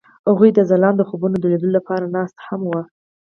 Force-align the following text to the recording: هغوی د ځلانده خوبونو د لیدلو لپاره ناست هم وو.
هغوی 0.27 0.49
د 0.53 0.59
ځلانده 0.69 1.03
خوبونو 1.09 1.35
د 1.39 1.45
لیدلو 1.51 1.71
لپاره 1.77 2.11
ناست 2.15 2.37
هم 2.47 2.61
وو. 2.69 2.81